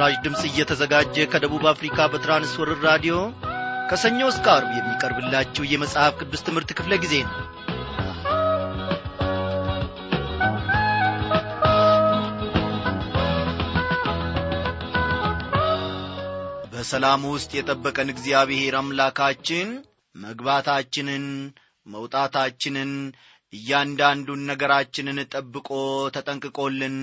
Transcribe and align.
ይህ 0.00 0.06
ምስራች 0.06 0.22
ድምፅ 0.24 0.42
እየተዘጋጀ 0.48 1.14
ከደቡብ 1.32 1.64
አፍሪካ 1.70 1.96
በትራንስወርር 2.12 2.78
ራዲዮ 2.86 3.14
ከሰኞ 3.90 4.20
እስከ 4.30 4.46
አርብ 4.52 4.70
የሚቀርብላችሁ 4.76 5.64
የመጽሐፍ 5.68 6.12
ቅዱስ 6.20 6.42
ትምህርት 6.46 6.70
ክፍለ 6.78 6.92
ጊዜ 7.02 7.14
ነው። 7.24 7.34
በሰላም 16.72 17.26
ውስጥ 17.30 17.50
የጠበቀን 17.58 18.12
እግዚአብሔር 18.14 18.76
አምላካችን 18.80 19.68
መግባታችንን 20.14 21.26
መውጣታችንን 21.86 22.92
እያንዳንዱን 23.52 24.42
ነገራችንን 24.50 25.20
ጠብቆ 25.32 25.68
ተጠንቅቆልን 26.16 26.98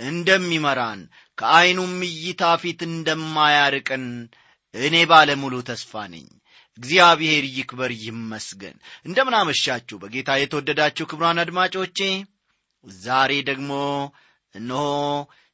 እንደሚመራን 0.00 1.00
ከዐይኑም 1.38 1.94
እይታ 2.08 2.42
ፊት 2.62 2.80
እንደማያርቅን 2.88 4.04
እኔ 4.74 4.96
ባለሙሉ 5.10 5.54
ተስፋ 5.68 6.02
ነኝ። 6.12 6.26
እግዚአብሔር 6.78 7.44
ይክበር 7.56 7.92
ይመስገን። 8.04 8.76
እንደምናመሻችሁ 9.06 9.96
በጌታ 10.02 10.30
የተወደዳችሁ 10.38 11.04
ክብሯን 11.10 11.42
አድማጮቼ 11.42 11.98
ዛሬ 13.00 13.32
ደግሞ 13.48 13.72
እነሆ 14.54 14.84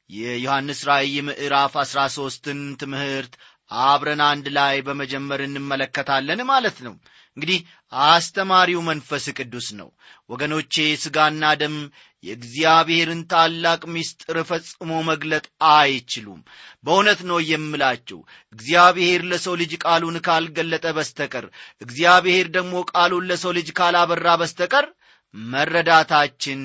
የዮሐንስ 0.09 0.81
ራእይ 0.89 1.15
ምዕራፍ 1.27 1.73
አሥራ 1.81 2.01
ሦስትን 2.15 2.59
ትምህርት 2.81 3.33
አብረን 3.71 4.21
አንድ 4.25 4.45
ላይ 4.57 4.75
በመጀመር 4.81 5.39
እንመለከታለን 5.45 6.41
ማለት 6.49 6.77
ነው። 6.85 6.93
እንግዲህ 7.37 7.59
አስተማሪው 7.93 8.81
መንፈስ 8.87 9.25
ቅዱስ 9.37 9.67
ነው። 9.79 9.89
ወገኖቼ 10.29 10.73
ሥጋና 11.03 11.51
ደም 11.61 11.75
የእግዚአብሔርን 12.23 13.21
ታላቅ 13.31 13.81
ምስጢር 13.93 14.37
ፈጽሞ 14.49 14.91
መግለጥ 15.09 15.43
አይችሉም። 15.73 16.39
በእውነት 16.83 17.19
ነው 17.29 17.39
የምላችሁ 17.49 18.19
እግዚአብሔር 18.53 19.21
ለሰው 19.31 19.55
ልጅ 19.61 19.73
ቃሉን 19.85 20.17
ካልገለጠ 20.27 20.87
በስተቀር 20.97 21.45
እግዚአብሔር 21.81 22.47
ደግሞ 22.57 22.83
ቃሉን 22.93 23.27
ለሰው 23.31 23.53
ልጅ 23.57 23.69
ካላበራ 23.79 24.35
በስተቀር 24.41 24.87
መረዳታችን 25.35 26.61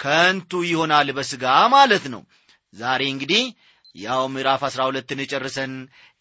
ከንቱ 0.00 0.62
ይሆናል 0.68 1.08
በሥጋ 1.16 1.44
ማለት 1.72 2.04
ነው። 2.14 2.22
ዛሬ 2.74 3.02
እንግዲህ 3.10 3.44
ያው 3.96 4.22
ምዕራፍ 4.32 4.62
አሥራ 4.68 4.80
ሁለትን 4.88 5.20
ጨርሰን 5.30 5.72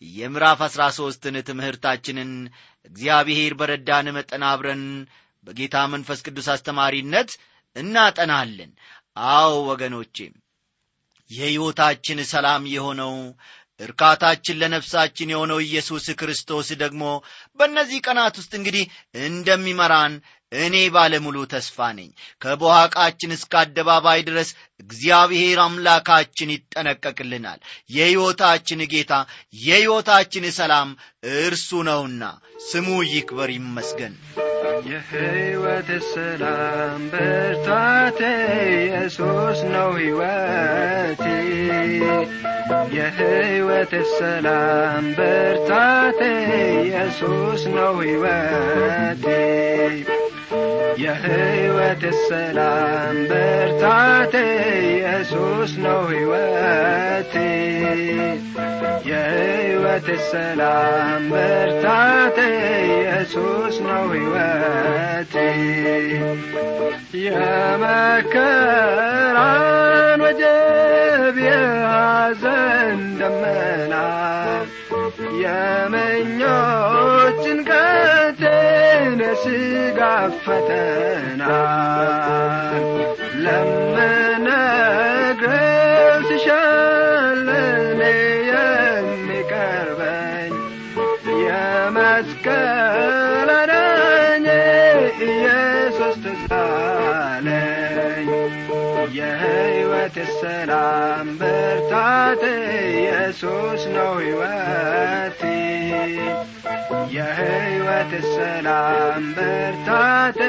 የምዕራፍ 0.02 0.60
አሥራ 0.68 0.84
ሦስትን 0.98 1.36
ትምህርታችንን 1.50 2.32
እግዚአብሔር 2.86 3.54
በረዳን 3.60 4.08
መጠን 4.18 4.44
አብረን 4.52 4.84
በጌታ 5.48 5.78
መንፈስ 5.94 6.20
ቅዱስ 6.28 6.48
አስተማሪነት 6.54 7.32
እናጠናለን 7.76 8.72
አዎ 9.32 9.52
ወገኖቼ 9.70 10.18
የሕይወታችን 11.32 12.20
ሰላም 12.32 12.64
የሆነው 12.74 13.14
እርካታችን 13.80 14.60
ለነፍሳችን 14.62 15.32
የሆነው 15.34 15.60
ኢየሱስ 15.64 16.06
ክርስቶስ 16.20 16.68
ደግሞ 16.84 17.04
በእነዚህ 17.60 18.00
ቀናት 18.08 18.36
ውስጥ 18.42 18.52
እንግዲህ 18.60 18.84
እንደሚመራን 19.28 20.14
እኔ 20.58 20.76
ባለሙሉ 20.94 21.38
ተስፋ 21.52 21.88
ነኝ። 21.98 22.10
ከቦሃቃችን 22.42 23.36
እስከ 23.36 23.54
አደባባይ 23.62 24.20
ድረስ 24.28 24.50
እግዚአብሔር 24.80 25.60
አምላካችን 25.64 26.54
ይጠነቀቅልናል። 26.56 27.60
የሕይወታችን 27.96 28.82
ጌታ 28.94 29.14
የሕይወታችን 29.62 30.46
ሰላም 30.60 30.90
እርሱ 31.38 31.70
ነውና 31.90 32.24
ስሙ 32.68 32.88
ይክበር 33.10 33.52
ይመስገን። 33.56 34.16
የሕይወት 34.90 35.90
ሰላም 36.12 37.02
ብርታቴ 37.12 38.20
ኢየሱስ 38.78 39.60
ነው 39.74 39.90
ሕይወቴ። 40.00 41.24
የሕይወት 42.96 43.94
ሰላም 44.14 45.06
ብርታቴ 45.18 46.20
ኢየሱስ 46.82 47.64
ነው 47.76 47.94
ሕይወቴ 48.02 49.26
የሕይወት 50.98 52.04
ሰላም 52.26 53.16
ብርታቴ 53.30 54.34
ኢየሱስ 54.86 55.72
ነው 55.86 56.02
ሕይወቴ 56.12 57.34
የሕይወት 59.10 60.08
ሰላም 60.30 61.24
ብርታቴ 61.34 62.38
ኢየሱስ 62.90 63.76
ነው 63.88 64.06
ሕይወቴ 64.14 65.36
የመከራን 68.78 70.22
ወጀብ 70.24 71.36
የሐዘን 71.46 73.00
ደመና 73.20 73.94
የምኞት 75.44 76.44
ጭንቀቴን 77.46 78.55
የሥጋ 79.38 80.00
ፈተና 80.44 81.42
ለምነግረው 84.88 86.20
ስሻለኔ 86.30 88.02
የሚቀርበኝ 88.50 90.54
የመስቀል 91.42 92.70
አዳኜ 93.58 94.46
ኢየሱስ 95.28 96.16
ትዛለኝ 96.26 98.30
የሕይወት 99.20 100.18
ሰላም 100.40 101.28
ብርታቴ 101.42 102.44
ኢየሱስ 102.94 103.84
ነው 103.98 104.14
ሕይወቴ 104.22 105.42
የሕይወት 107.14 108.12
ሰላም 108.30 109.24
ብርታቴ 109.36 110.40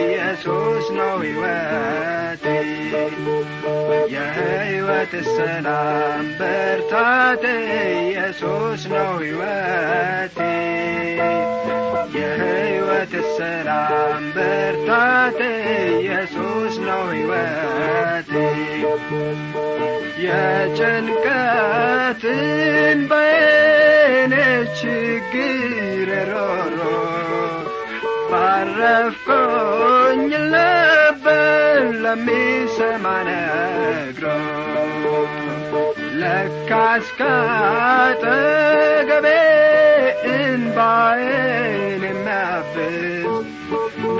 ኢየሱስ 0.00 0.86
ነው 0.98 1.14
ሕይወቴ 1.22 2.44
የሕይወት 4.14 5.12
ሰላም 5.36 6.24
ብርታቴ 6.40 7.44
ኢየሱስ 8.00 8.82
ነው 8.94 9.12
ሕይወቴ 9.22 10.38
የሕይወት 12.16 13.14
ሰላም 13.38 14.24
ብርታቴ 14.36 15.40
ኢየሱስ 15.96 16.74
ነው 16.88 17.04
ሕይወቴ 17.12 18.32
የጭንቀትን 21.62 22.98
በኔ 23.10 24.34
ችግር 24.80 25.89
ባረፍኮኝ 28.82 30.20
ነበር 30.52 31.72
ለሚሰማ 32.02 33.04
ነግሮ 33.28 34.24
ለካስ 36.20 37.06
ካጠገቤ 37.18 38.16
እንባዬን 40.32 42.04
የሚያብስ 42.08 43.36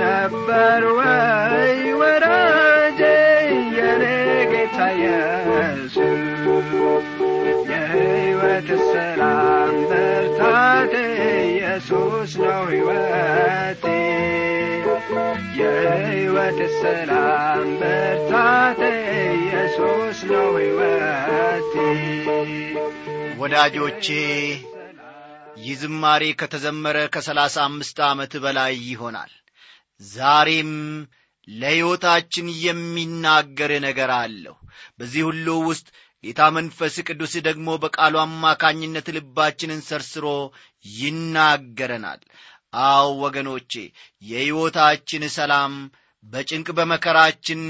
ነበር 0.01 0.83
ወይ 0.99 1.71
ወዳጄ 2.01 2.99
የኔ 3.77 4.03
ጌታ 4.53 4.77
ኢየሱስ 4.97 5.95
የሕይወት 7.71 8.69
ብርታቴ 8.73 9.20
ኢየሱስ 11.83 12.31
ነው 12.41 12.59
ሕይወቴ። 12.69 13.83
የሕይወት 15.59 16.59
ሰላም 16.75 17.63
ብርታቴ 17.79 18.81
ኢየሱስ 19.37 20.19
ነው 20.31 20.49
ሕይወቴ። 20.57 21.73
ወዳጆቼ 23.41 24.05
ይህ 25.61 25.73
ዝማሬ 25.81 26.23
ከተዘመረ 26.41 26.97
ከሰላሳ 27.15 27.57
አምስት 27.65 27.97
ዓመት 28.09 28.35
በላይ 28.45 28.73
ይሆናል። 28.85 29.33
ዛሬም 30.01 30.71
ለሕይወታችን 31.47 32.47
የሚናገር 32.65 33.73
ነገር 33.87 34.11
አለሁ 34.21 34.55
በዚህ 34.99 35.23
ሁሉ 35.29 35.47
ውስጥ 35.69 35.87
ጌታ 36.23 36.41
መንፈስ 36.55 36.95
ቅዱስ 37.07 37.33
ደግሞ 37.45 37.67
በቃሉ 37.83 38.15
አማካኝነት 38.23 39.07
ልባችንን 39.15 39.79
ሰርስሮ 39.87 40.25
ይናገረናል። 40.85 42.21
አው 42.83 43.09
ወገኖቼ 43.23 43.71
የሕይወታችን 44.23 45.23
ሰላም 45.37 45.73
በጭንቅ 46.23 46.67
በመከራችን 46.77 47.61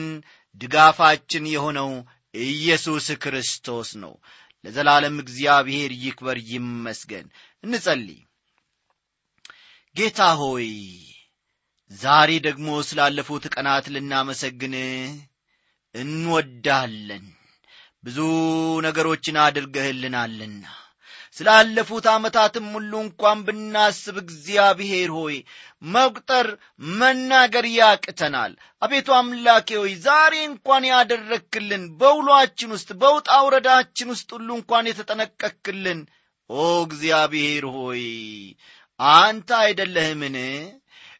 ድጋፋችን 0.62 1.46
የሆነው 1.54 1.92
ኢየሱስ 2.34 3.08
ክርስቶስ 3.24 3.90
ነው። 4.04 4.14
ለዘላለም 4.64 5.16
እግዚአብሔር 5.24 5.92
ይክበር 6.04 6.38
ይመስገን። 6.52 7.28
እንጸልይ። 7.64 8.20
ጌታ 9.96 10.20
ሆይ 10.42 10.70
ዛሬ 11.92 12.32
ደግሞ 12.46 12.68
ስላለፉት 12.90 13.46
ቀናት 13.54 13.86
ልናመሰግን 13.94 14.76
እንወዳለን። 15.96 17.26
ብዙ 18.04 18.18
ነገሮችን 18.86 19.36
አድርገህልናልና 19.44 20.64
ስላለፉት 21.38 22.06
ዓመታትም 22.14 22.66
ሁሉ 22.74 22.94
እንኳን 23.04 23.38
ብናስብ 23.46 24.16
እግዚአብሔር 24.24 25.10
ሆይ 25.18 25.36
መቁጠር 25.92 26.48
መናገር 26.94 27.66
ያቅተናል። 27.74 28.52
አቤቱ 28.82 29.08
አምላኬ 29.20 29.70
ሆይ 29.82 29.94
ዛሬ 30.06 30.34
እንኳን 30.50 30.84
ያደረክልን 30.90 31.84
በውሏችን 32.02 32.74
ውስጥ 32.76 32.90
በውጣ 33.04 33.30
ውረዳችን 33.46 34.12
ውስጥ 34.14 34.30
ሁሉ 34.38 34.50
እንኳን 34.60 34.90
የተጠነቀክልን 34.92 36.02
ኦ 36.50 36.60
እግዚአብሔር 36.88 37.66
ሆይ 37.76 38.04
አንተ 39.00 39.50
አይደለህምን? 39.62 40.36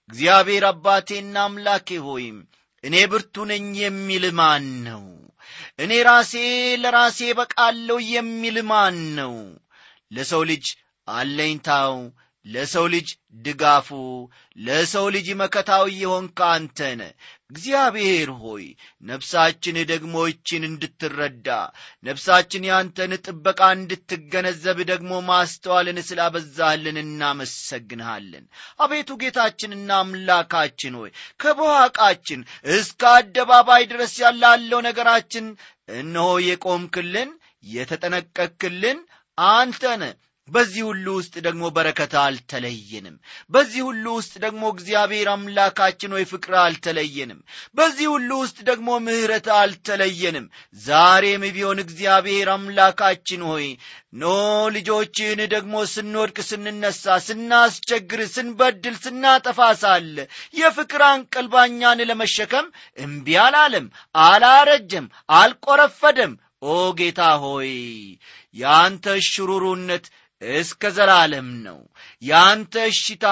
እግዚአብሔር 0.10 0.64
አባቴና 0.70 1.36
አምላኬ 1.46 1.90
ሆይ 2.08 2.26
እኔ 2.84 2.96
ብርቱ 3.12 3.36
ነኝ 3.50 3.66
የሚል 3.82 4.24
ማን 4.40 4.66
ነው? 4.88 5.04
እኔ 5.80 5.92
ራሴ 6.08 6.34
ለራሴ 6.82 7.20
በቃለሁ 7.40 7.98
የሚል 8.12 8.58
ማን 8.70 8.98
ነው 9.18 9.36
ለሰው 10.12 10.44
ልጅ 10.52 10.66
አለኝታው 11.08 11.96
ለሰው 12.46 12.86
ልጅ 12.94 13.08
ድጋፉ 13.44 13.88
ለሰው 14.58 15.06
ልጅ 15.16 15.28
መከታው 15.42 15.84
የሆንክ 15.96 16.40
አንተነ 16.48 17.02
እግዚአብሔር 17.52 18.30
ሆይ 18.42 18.64
ነፍሳችን 19.04 19.78
ደግሞ 19.92 20.16
ይችን 20.30 20.64
እንድትረዳ 20.70 21.48
ነፍሳችን 22.06 22.68
ያንተን 22.70 23.14
ጥበቃ 23.26 23.62
እንድትገነዘብ 23.78 24.80
ደግሞ 24.92 25.22
ማስተዋልን 25.30 26.00
ስላበዛህልን 26.10 26.98
እናመሰግንሃለን። 27.04 28.46
አቤቱ 28.80 29.20
ጌታችንና 29.24 29.92
አምላካችን 30.00 30.98
ሆይ 31.02 31.12
ከበዋቃችን 31.44 32.42
እስከ 32.76 33.04
አደባባይ 33.16 33.86
ድረስ 33.94 34.16
ያላለው 34.26 34.82
ነገራችን 34.90 35.48
እነሆ 35.98 36.30
የቆምክልን 36.48 37.32
የተጠነቀክልን 37.76 39.00
አንተነ 39.38 40.04
በዚህ 40.50 40.84
ሁሉ 40.88 41.08
ውስጥ 41.18 41.34
ደግሞ 41.46 41.64
በረከት 41.76 42.14
አልተለየንም። 42.22 43.14
በዚህ 43.52 43.82
ሁሉ 43.88 44.06
ውስጥ 44.18 44.34
ደግሞ 44.46 44.64
እግዚአብሔር 44.74 45.28
አምላካችን 45.34 46.14
ሆይ 46.16 46.26
ፍቅር 46.32 46.54
አልተለየንም። 46.64 47.40
በዚህ 47.76 48.08
ሁሉ 48.14 48.30
ውስጥ 48.42 48.58
ደግሞ 48.70 48.98
ምሕረት 49.06 49.48
አልተለየንም። 49.58 50.46
ዛሬም 50.82 51.46
ቢሆን 51.56 51.82
እግዚአብሔር 51.86 52.50
አምላካችን 52.56 53.44
ሆይ 53.52 53.68
ኖ 54.16 54.26
ልጆችን 54.76 55.42
ደግሞ 55.54 55.84
ስንወድቅ 55.92 56.38
ስንነሳ 56.50 57.18
ስናስቸግር 57.28 58.22
ስንበድል 58.34 58.96
ስናጠፋ 59.04 59.72
ሳለ 59.82 60.18
የፍቅር 60.54 61.04
አንቀልባኛን 61.12 62.08
ለመሸከም 62.10 62.68
እምቢ 63.00 63.38
አላለም 63.42 63.88
አላረጀም 64.26 65.08
አልቆረፈደም 65.38 66.34
ኦ 66.62 66.74
ጌታ 66.98 67.22
ሆይ 67.44 67.72
የአንተ 68.56 69.06
ሽሩሩነት 69.28 70.06
እስከ 70.42 70.84
ዘላለም 70.90 71.50
ነው። 71.66 71.80
ያንተ 72.24 72.76
እሽታ 72.90 73.26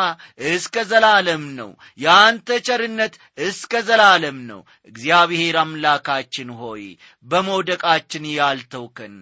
እስከ 0.49 0.83
ዘላለም 0.89 1.43
ነው። 1.55 1.69
ያንተ 1.99 2.57
ቸርነት 2.67 3.13
እስከ 3.41 3.81
ዘላለም 3.87 4.37
ነው። 4.49 4.59
እግዚአብሔር 4.87 5.57
አምላካችን 5.63 6.49
ሆይ 6.59 6.83
በመውደቃችን 7.25 8.25
ያልተውከን። 8.35 9.15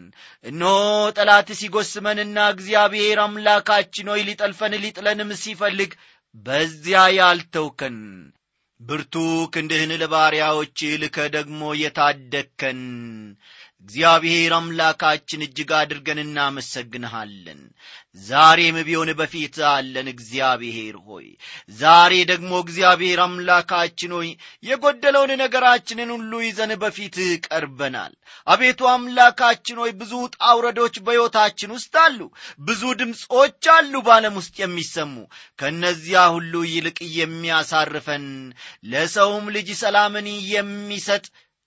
እነሆ 0.45 0.74
ጠላት 1.18 1.51
ሲጎስመንና 1.59 2.38
እግዚአብሔር 2.56 3.19
አምላካችን 3.25 4.09
ሆይ 4.13 4.24
ሊጠልፈን 4.30 4.75
ሊጥለንም 4.83 5.31
ሲፈልግ 5.44 5.94
በዚያ 6.45 7.00
ያልተውከን። 7.18 8.00
ብርቱ 8.80 9.15
ክንድህን 9.54 9.92
ለባሪያዎች 10.01 10.80
ልከ 11.01 11.18
ደግሞ 11.36 11.62
የታደግከን 11.80 12.81
እግዚአብሔር 13.85 14.51
አምላካችን 14.56 15.44
እጅግ 15.45 15.69
አድርገን 15.77 16.19
እናመሰግንሃለን። 16.24 17.59
ዛሬም 18.24 18.77
ቢሆን 18.88 19.09
በፊት 19.19 19.56
አለን 19.69 20.07
እግዚአብሔር 20.13 20.95
ሆይ። 21.07 21.27
ዛሬ 21.77 22.13
ደግሞ 22.31 22.51
እግዚአብሔር 22.63 23.19
አምላካችን 23.25 24.12
ሆይ 24.18 24.29
የጎደለውን 24.63 25.31
ነገራችንን 25.44 26.12
ሁሉ 26.15 26.41
ይዘን 26.44 26.71
በፊት 26.83 27.18
ቀርበናል። 27.47 28.13
አቤቱ 28.47 28.89
አምላካችን 28.94 29.81
ሆይ 29.83 29.94
ብዙ 30.01 30.13
ጣውረዶች 30.38 30.97
በሕይወታችን 31.06 31.75
ውስጥ 31.77 31.94
አሉ። 32.06 32.19
ብዙ 32.62 32.94
ድምፆች 33.00 33.68
አሉ 33.75 33.94
በዓለም 34.07 34.38
ውስጥ 34.41 34.56
የሚሰሙ። 34.62 35.15
ከእነዚያ 35.59 36.23
ሁሉ 36.35 36.53
ይልቅ 36.69 36.97
የሚያሳርፈን 37.18 38.25
ለሰውም 38.91 39.47
ልጅ 39.56 39.69
ሰላምን 39.81 40.27
የሚሰጥ 40.51 41.25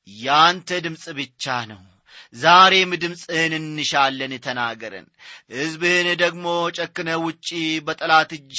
ያንተ 0.08 0.80
ድምፅ 0.84 1.06
ብቻ 1.18 1.44
ነው 1.70 1.80
ዛሬም 2.34 2.90
ድምፅህን 3.02 3.52
እንሻለን 3.58 4.32
ተናገረን። 4.44 5.06
ሕዝብህን 5.54 6.08
ደግሞ 6.22 6.46
ጨክነ 6.78 7.10
ውጪ 7.24 7.48
በጠላት 7.86 8.32
እጅ 8.38 8.58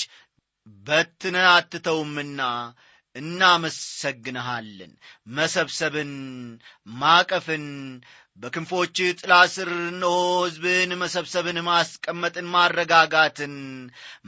በትነ 0.86 1.38
አትተውምና 1.54 2.42
እናመሰግንሃለን። 3.16 4.92
መሰብሰብን 5.38 6.12
ማቀፍን 6.96 7.66
በክንፎች 8.42 8.98
ጥላ 9.18 9.34
ስር 9.54 9.70
እነሆ 9.86 10.14
ሕዝብን 10.44 10.92
መሰብሰብን 11.02 11.58
ማስቀመጥን 11.68 12.48
ማረጋጋትን 12.54 13.54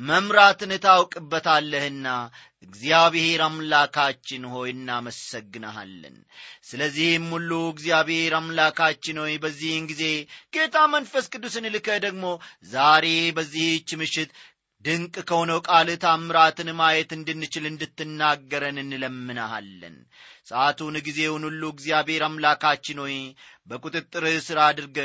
መምራትን 0.08 0.72
ታውቅበታለህና 0.84 2.08
እግዚአብሔር 2.64 3.42
አምላካችን 3.46 4.44
ሆይ 4.52 4.70
እናመሰግንሃለን። 4.74 6.16
ስለዚህም 6.64 7.26
ሁሉ 7.34 7.52
እግዚአብሔር 7.72 8.34
አምላካችን 8.38 9.20
ሆይ 9.24 9.34
በዚህን 9.44 9.88
ጊዜ 9.92 10.04
ጌታ 10.54 10.86
መንፈስ 10.94 11.26
ቅዱስን 11.34 11.68
ልከ 11.74 11.98
ደግሞ 12.06 12.26
ዛሬ 12.70 13.08
በዚህች 13.38 13.92
ምሽት 14.02 14.32
ድንቅ 14.86 15.16
ከሆነው 15.28 15.60
ቃል 15.68 15.90
ታምራትን 16.04 16.70
ማየት 16.80 17.12
እንድንችል 17.18 17.66
እንድትናገረን 17.70 18.78
እንለምንሃለን። 18.82 19.96
ሰዓቱን 20.50 20.96
ጊዜውን 21.06 21.44
ሁሉ 21.48 21.64
እግዚአብሔር 21.74 22.24
አምላካችን 22.28 22.98
ሆይ 23.04 23.16
በቁጥጥርህ 23.70 24.38
ሥራ 24.48 24.60
አድርገ 24.72 24.98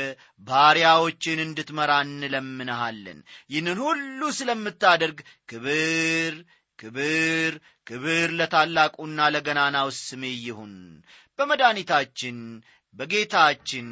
ባሪያዎችን 0.47 1.39
እንድትመራ 1.45 1.91
እንለምንሃለን። 2.07 3.19
ይህንን 3.51 3.79
ሁሉ 3.85 4.31
ስለምታደርግ 4.39 5.19
ክብር 5.49 6.35
ክብር 6.79 7.53
ክብር 7.87 8.29
ለታላቁና 8.39 9.29
ለገናናው 9.35 9.87
ስሜ 9.99 10.23
ይሁን። 10.43 10.75
በመድኃኒታችን 11.39 12.37
በጌታችን 12.95 13.87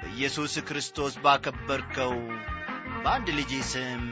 በኢየሱስ 0.00 0.54
ክርስቶስ 0.68 1.14
ባከበርከው 1.24 2.14
በአንድ 3.02 3.28
ልጅ 3.38 3.52
ስም 3.70 4.02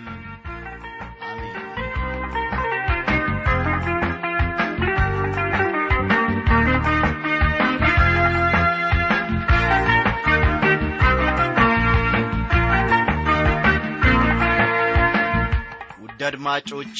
አድማጮቼ 16.26 16.98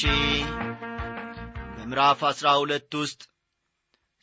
በምዕራፍ 1.75 2.19
አሥራ 2.29 2.47
ሁለት 2.59 2.91
ውስጥ 2.99 3.21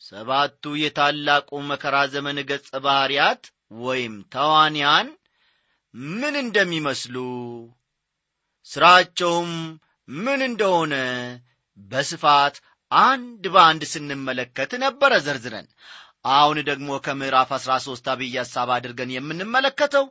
ሰባቱ 0.01 0.73
የታላቁ 0.79 1.59
መከራ 1.69 1.95
ዘመን 2.13 2.39
ገጸ 2.49 2.69
ባሕርያት 2.85 3.43
ወይም 3.81 4.15
ተዋንያን 4.33 5.07
ምን 6.15 6.35
እንደሚመስሉ 6.41 7.15
ሥራቸውም 8.69 9.51
ምን 10.07 10.41
እንደሆነ 10.47 10.95
በስፋት 11.77 12.55
አንድ 12.91 13.43
በአንድ 13.53 13.83
ስንመለከት 13.91 14.71
ነበረ 14.83 15.13
ዘርዝረን። 15.25 15.67
አሁን 16.33 16.57
ደግሞ 16.69 16.89
ከምዕራፍ 17.05 17.49
አሥራ 17.57 17.73
ሦስት 17.85 18.05
አብይ 18.13 18.35
ሐሳብ 18.41 18.69
አድርገን 18.75 19.09
የምንመለከተው 19.15 20.05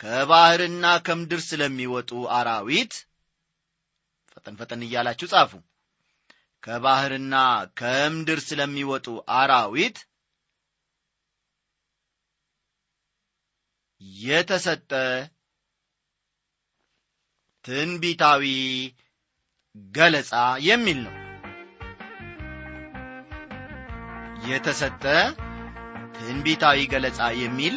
ከባሕርና 0.00 0.86
ከምድር 1.06 1.40
ስለሚወጡ 1.46 2.10
አራዊት 2.38 2.94
ፈጠን 4.36 4.54
ፈጠን 4.60 4.80
እያላችሁ 4.86 5.26
ጻፉ። 5.32 5.52
ከባሕርና 6.62 7.34
ከምድር 7.78 8.40
ስለሚወጡ 8.46 9.06
አራዊት 9.36 9.98
የተሰጠ 14.22 14.90
ትንቢታዊ 17.64 18.42
ገለጻ 19.94 20.32
የሚል 20.66 20.98
ነው። 21.06 21.14
የተሰጠ 24.46 25.04
ትንቢታዊ 26.16 26.80
ገለጻ 26.92 27.20
የሚል 27.42 27.74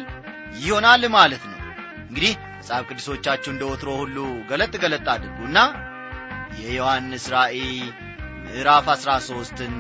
ይሆናል 0.60 1.04
ማለት 1.16 1.44
ነው። 1.50 1.56
እንግዲህ 2.02 2.34
መጽሐፍ 2.58 2.84
ቅዱሶቻችሁ 2.90 3.50
እንደ 3.54 3.64
ወትሮ 3.70 3.90
ሁሉ 4.02 4.18
ገለጥ 4.50 4.74
ገለጥ 4.84 5.06
አድርጉና 5.14 5.58
የዮሐንስ 6.60 7.26
ራእይ 7.34 7.64
ምዕራፍ 8.44 8.88
አሥራ 8.94 9.12
ሦስትን 9.28 9.76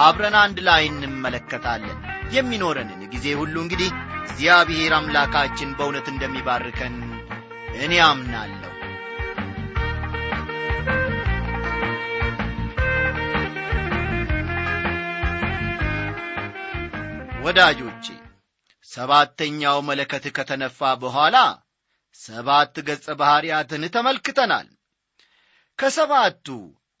አብረን 0.00 0.36
አንድ 0.42 0.58
ላይ 0.68 0.82
እንመለከታለን። 0.90 1.98
የሚኖረንን 2.34 3.02
ጊዜ 3.12 3.26
ሁሉ 3.40 3.54
እንግዲህ 3.64 3.90
እግዚአብሔር 4.28 4.92
አምላካችን 4.96 5.74
በእውነት 5.78 6.08
እንደሚባርከን 6.12 6.96
እኔ 7.78 7.94
አምናለሁ። 8.06 8.64
ወዳጆቼ 17.44 18.06
ሰባተኛው 18.90 19.78
መለከት 19.88 20.24
ከተነፋ 20.36 20.78
በኋላ 21.02 21.36
ሰባት 22.20 22.76
ገጸ 22.88 23.06
ባሕርያትን 23.20 23.82
ተመልክተናል 23.96 24.66
ከሰባቱ 25.78 26.46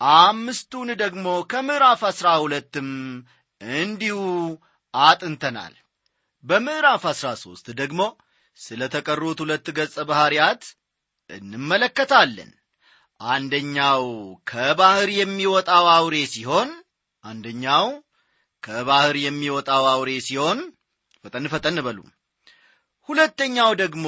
አምስቱን 0.00 0.88
ደግሞ 1.02 1.26
ከምዕራፍ 1.50 2.00
አሥራ 2.10 2.28
ሁለትም 2.42 2.90
እንዲሁ 3.60 4.18
አጥንተናል። 4.94 5.74
በምዕራፍ 6.44 7.02
አሥራ 7.12 7.28
ሦስት 7.42 7.66
ደግሞ 7.80 8.00
ስለ 8.58 8.82
ተቀሩት 8.94 9.38
ሁለት 9.44 9.66
ገጸ 9.78 9.96
ባሕርያት 10.08 10.62
እንመለከታለን። 11.30 12.50
አንደኛው 13.20 14.04
ከባሕር 14.50 15.10
የሚወጣው 15.18 15.86
አውሬ 15.94 16.16
ሲሆን 16.34 16.70
አንደኛው 17.24 17.86
ከባሕር 18.62 19.16
የሚወጣው 19.22 19.84
አውሬ 19.92 20.10
ሲሆን 20.26 20.58
ፈጠን 21.24 21.46
ፈጠን 21.52 21.78
በሉ። 21.86 21.98
ሁለተኛው 23.08 23.70
ደግሞ 23.82 24.06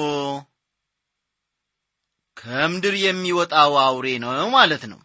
ከምድር 2.37 2.95
የሚወጣው 3.01 3.73
አውሬ 3.83 4.07
ነው 4.23 4.49
ማለት 4.55 4.83
ነው። 4.91 4.99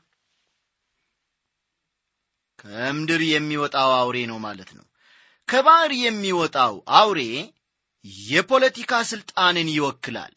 ከምድር 2.61 3.23
የሚወጣው 3.29 3.91
አውሬ 3.99 4.19
ነው 4.31 4.39
ማለት 4.45 4.71
ነው። 4.79 4.85
ከባሕር 5.49 5.93
የሚወጣው 5.99 6.75
አውሬ 6.99 7.21
የፖለቲካ 8.29 8.93
ሥልጣንን 9.11 9.69
ይወክላል። 9.75 10.35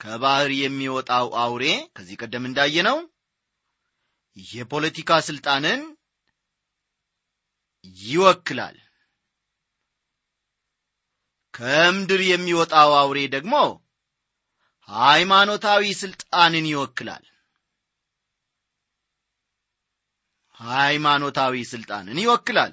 ከባሕር 0.00 0.52
የሚወጣው 0.60 1.26
አውሬ 1.42 1.64
ከዚህ 1.96 2.16
ቀደም 2.22 2.46
እንዳየነው 2.48 2.98
የፖለቲካ 4.36 5.20
ሥልጣንን 5.26 5.80
ይወክላል። 8.04 8.76
ከምድር 11.54 12.20
የሚወጣው 12.28 12.90
አውሬ 13.00 13.18
ደግሞ 13.34 13.54
ሃይማኖታዊ 14.88 15.84
ሥልጣንን 16.00 16.66
ይወክላል። 16.70 17.24
ሃይማኖታዊ 20.60 21.54
ሥልጣንን 21.70 22.18
ይወክላል። 22.22 22.72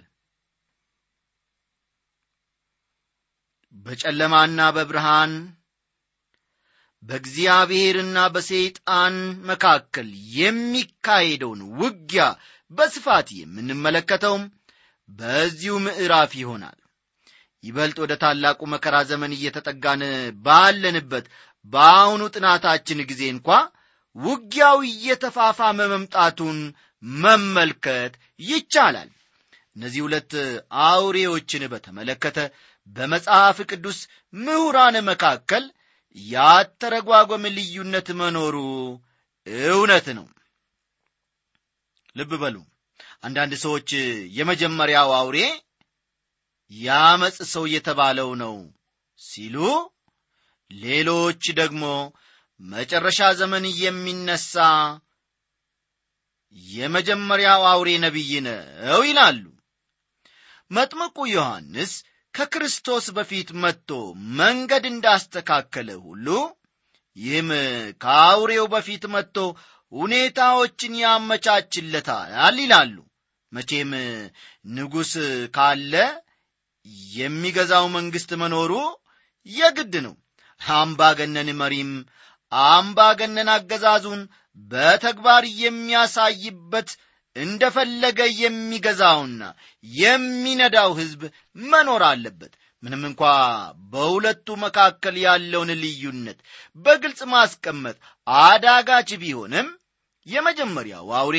በጨለማና 3.85 4.59
በብርሃን 4.75 5.33
በእግዚአብሔርና 7.03 8.17
በሰይጣን 8.33 9.15
መካከል 9.49 10.07
የሚካሄደውን 10.37 11.61
ውጊያ 11.79 12.23
በስፋት 12.71 13.27
የምንመለከተውም 13.37 14.43
በዚሁ 15.09 15.75
ምዕራፍ 15.85 16.31
ይሆናል። 16.41 16.77
ይበልጥ 17.63 17.97
ወደ 18.03 18.13
ታላቁ 18.21 18.59
መከራ 18.73 18.95
ዘመን 19.09 19.31
እየተጠጋን 19.37 20.01
ባለንበት 20.45 21.25
በአሁኑ 21.73 22.21
ጥናታችን 22.35 23.05
ጊዜ 23.09 23.21
እንኳ 23.33 23.47
ውጊያው 24.15 24.77
እየተፋፋመ 24.89 25.79
መምጣቱን 25.93 26.57
መመልከት 27.03 28.13
ይቻላል። 28.43 29.09
እነዚህ 29.75 30.01
ሁለት 30.05 30.31
አውሬዎችን 30.85 31.63
በተመለከተ 31.73 32.37
በመጽሐፍ 32.95 33.57
ቅዱስ 33.71 33.99
ምሁራን 34.33 34.95
መካከል 35.09 35.65
ያተረጓጎም 36.17 37.43
ልዩነት 37.57 38.07
መኖሩ 38.21 38.55
እውነት 39.67 40.07
ነው። 40.17 40.25
ልብ 42.15 42.31
በሉ 42.41 42.55
አንዳንድ 43.23 43.53
ሰዎች 43.63 43.89
የመጀመሪያው 44.37 45.09
አውሬ 45.19 45.37
ያመፅ 46.71 47.37
ሰው 47.53 47.63
የተባለው 47.73 48.29
ነው 48.41 48.55
ሲሉ 49.19 49.55
ሌሎች 50.71 51.43
ደግሞ 51.59 51.83
መጨረሻ 52.61 53.19
ዘመን 53.39 53.65
የሚነሳ 53.81 54.55
የመጀመሪያው 56.73 57.63
አውሬ 57.71 57.89
ነቢይ 58.03 58.31
ነው 58.45 59.01
ይላሉ። 59.07 59.43
መጥምቁ 60.71 61.17
ዮሐንስ 61.31 61.91
ከክርስቶስ 62.33 63.05
በፊት 63.17 63.49
መጥቶ 63.63 63.89
መንገድ 64.39 64.83
እንዳስተካከለ 64.89 65.89
ሁሉ 66.05 66.27
ይህም 67.17 67.49
ከአውሬው 68.01 68.65
በፊት 68.73 69.03
መጥቶ 69.15 69.37
ሁኔታዎችን 69.91 70.93
ያመቻችለታል 71.03 72.57
ይላሉ። 72.59 72.95
መቼም 73.51 73.91
ንጉሥ 74.71 75.13
ካለ 75.55 75.93
የሚገዛው 77.15 77.85
መንግሥት 77.95 78.31
መኖሩ 78.41 78.73
የግድ 79.45 79.93
ነው 80.05 80.15
አምባገነን 80.61 81.49
መሪም 81.59 81.91
አምባገነን 82.51 83.49
አገዛዙን 83.55 84.21
በተግባር 84.71 85.43
የሚያሳይበት 85.61 86.89
እንደፈለገ 87.35 88.19
የሚገዛውና 88.41 89.41
የሚነዳው 89.83 90.91
ሕዝብ 90.99 91.21
መኖር 91.65 92.03
አለበት። 92.09 92.53
ምንም 92.83 93.01
እንኳ 93.07 93.21
በሁለቱ 93.91 94.47
መካከል 94.63 95.15
ያለውን 95.23 95.71
ልዩነት 95.81 96.37
በግልጽ 96.85 97.21
ማስቀመጥ 97.33 97.95
አዳጋች 98.27 99.09
ቢሆንም 99.23 99.67
የመጀመሪያው 100.27 101.07
አውሬ 101.19 101.37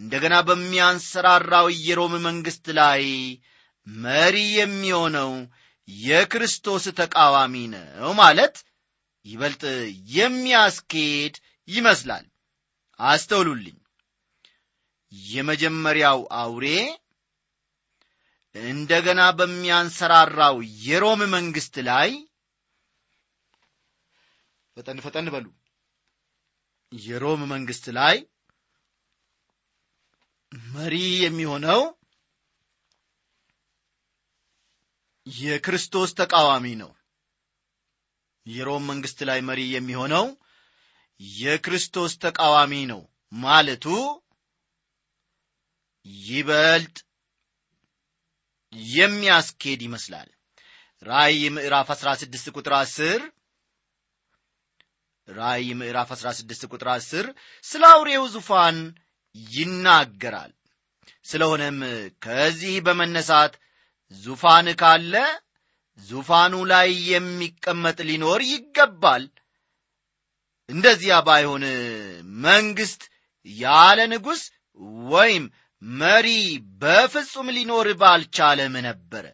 እንደገና 0.00 0.34
በሚያንሰራራው 0.48 1.66
የሮም 1.86 2.14
መንግሥት 2.26 2.66
ላይ 2.78 3.02
መሪ 3.86 4.36
የሚሆነው 4.58 5.32
የክርስቶስ 6.02 6.84
ተቃዋሚ 6.98 7.54
ነው 7.72 8.10
ማለት 8.18 8.56
ይበልጥ 9.26 9.62
የሚያስኬድ 10.14 11.34
ይመስላል። 11.68 12.26
አስተውሉልኝ። 13.00 13.76
የመጀመሪያው 15.12 16.20
አውሬ 16.38 16.66
እንደገና 18.54 19.22
በሚያንሰራራው 19.38 20.56
የሮም 20.84 21.20
መንግሥት 21.34 21.76
ላይ 21.88 22.10
ፈጠን 24.76 25.00
ፈጠን 25.04 25.26
በሉ። 25.34 25.46
የሮም 26.92 27.40
መንግሥት 27.50 27.86
ላይ 27.98 28.16
መሪ 30.72 30.94
የሚሆነው 31.24 31.80
የክርስቶስ 35.26 36.10
ተቃዋሚ 36.14 36.66
ነው። 36.82 36.90
የሮም 38.46 38.84
መንግሥት 38.86 39.20
ላይ 39.28 39.40
መሪ 39.40 39.60
የሚሆነው 39.72 40.26
የክርስቶስ 41.40 42.12
ተቃዋሚ 42.18 42.74
ነው 42.92 43.00
ማለቱ 43.32 43.86
ይበልጥ 46.26 46.96
የሚያስኬድ 48.92 49.80
ይመስላል። 49.82 50.28
ራእይ 51.02 51.42
ምዕራፍ 51.48 51.88
16 51.94 52.50
ቁጥር 52.56 52.74
10 52.78 53.28
ራእይ 55.28 55.68
ምዕራፍ 55.80 56.10
16 56.14 56.66
ቁጥር 56.70 56.88
10 56.94 57.28
ስለ 57.64 57.82
አውሬው 57.92 58.24
ዙፋን 58.34 58.78
ይናገራል። 59.50 60.52
ስለሆነም 61.24 61.78
ከዚህ 62.22 62.74
በመነሳት 62.86 63.52
ዙፋን 64.12 64.68
ካለ 64.80 65.14
ዙፋኑ 66.00 66.54
ላይ 66.70 66.90
የሚቀመጥ 67.10 67.98
ሊኖር 68.08 68.40
ይገባል። 68.50 69.24
እንደዚያ 70.68 71.14
ባይሆን 71.26 71.64
መንግሥት 72.44 73.02
ያለ 73.46 74.00
ንጉሥ 74.12 74.42
ወይም 75.10 75.44
መሪ 75.82 76.26
በፍጹም 76.80 77.48
ሊኖር 77.56 77.88
ባልቻለም 78.00 78.74
ነበረ 78.86 79.24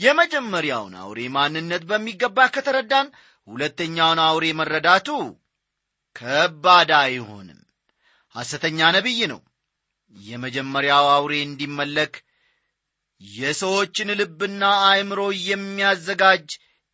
የመጀመሪያውን 0.00 0.94
አውሬ 1.02 1.20
ማንነት 1.34 1.82
በሚገባ 1.90 2.46
ከተረዳን 2.54 3.08
ሁለተኛውን 3.48 4.20
አውሬ 4.26 4.46
መረዳቱ 4.60 5.08
ከባድ 6.16 6.90
አይሆንም። 7.00 7.60
ሐሰተኛ 8.34 8.88
ነቢይ 8.96 9.20
ነው። 9.32 9.40
የመጀመሪያው 10.16 11.06
አውሬ 11.16 11.34
እንዲመለክ 11.46 12.14
የሰዎችን 13.20 14.10
ልብና 14.20 14.62
አእምሮ 14.84 15.20
የሚያዘጋጅ 15.48 16.48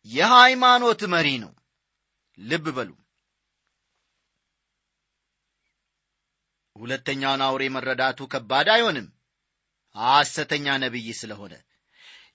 የሃይማኖት 0.07 1.01
መሪ 1.13 1.27
ነው። 1.43 1.51
ልብ 2.37 2.65
በሉ። 2.77 2.89
ሁለተኛውን 6.75 7.41
አውሬ 7.45 7.63
መረዳቱ 7.75 8.19
ከባድ 8.33 8.67
አይሆንም። 8.73 9.07
ሐሰተኛ 9.95 10.75
ነቢይ 10.83 11.07
ስለሆነ 11.19 11.53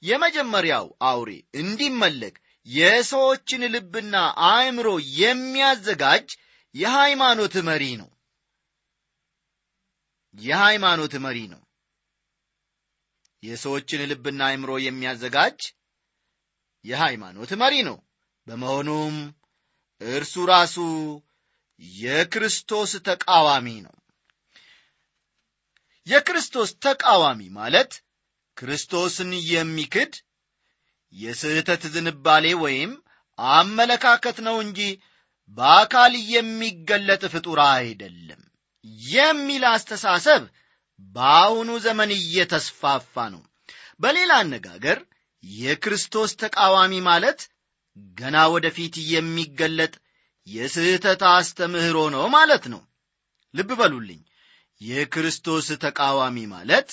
የመጀመሪያው 0.03 0.87
አውሬ 1.09 1.31
እንዲመለክ 1.55 2.37
የሰዎችን 2.67 3.63
ልብና 3.75 4.17
አእምሮ 4.49 4.89
የሚያዘጋጅ 5.21 6.29
የሃይማኖት 6.75 7.55
መሪ 7.69 7.85
ነው። 8.01 8.09
የሃይማኖት 10.35 11.15
መሪ 11.25 11.39
ነው 11.53 11.61
የሰዎችን 13.43 14.07
ልብና 14.11 14.41
አእምሮ 14.49 14.73
የሚያዘጋጅ 14.83 15.61
የሃይማኖት 16.85 17.51
መሪ 17.63 17.75
ነው። 17.89 17.97
በመሆኑም 18.47 19.17
እርሱ 20.01 20.35
ራሱ 20.51 20.77
የክርስቶስ 22.01 22.93
ተቃዋሚ 23.09 23.67
ነው። 23.87 23.95
የክርስቶስ 26.07 26.71
ተቃዋሚ 26.85 27.41
ማለት 27.59 27.93
ክርስቶስን 28.57 29.31
የሚክድ 29.51 30.15
የስህተት 31.15 31.83
ዝንባሌ 31.95 32.47
ወይም 32.65 32.93
አመለካከት 33.39 34.39
ነው 34.47 34.57
እንጂ 34.65 34.81
በአካል 35.59 36.13
የሚገለጥ 36.35 37.23
ፍጡር 37.35 37.59
አይደለም 37.71 38.43
የሚል 39.13 39.63
አስተሳሰብ 39.73 40.43
በአሁኑ 41.17 41.71
ዘመን 41.85 42.11
እየተስፋፋ 42.17 43.25
ነው። 43.35 43.43
በሌላ 44.01 44.33
አነጋገር 44.43 44.99
የክርስቶስ 45.45 46.33
ተቃዋሚ 46.43 46.93
ማለት 47.09 47.41
ገና 48.19 48.37
ወደፊት 48.55 48.95
የሚገለጥ 49.13 49.95
የስህተት 50.47 51.23
አስተምህሮ 51.31 51.99
ነው 52.15 52.25
ማለት 52.37 52.65
ነው። 52.73 52.83
ልብ 53.55 53.71
በሉልኝ። 53.81 54.21
የክርስቶስ 54.81 55.67
ተቃዋሚ 55.83 56.39
ማለት 56.53 56.91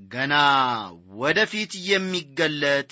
ገና 0.00 0.34
ወደፊት 1.20 1.72
የሚገለጥ 1.88 2.90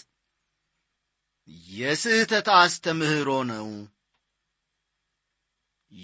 የስህተት 1.70 2.48
አስተምህሮ 2.56 3.30
ነው። 3.50 3.68